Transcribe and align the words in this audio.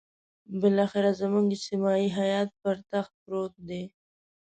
بالاخره 0.59 1.11
زموږ 1.21 1.45
اجتماعي 1.55 2.07
حيات 2.17 2.49
پر 2.61 2.75
تخت 2.91 3.13
پروت 3.23 3.53
دی. 3.69 3.83